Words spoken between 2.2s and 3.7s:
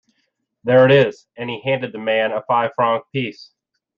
a five-franc piece.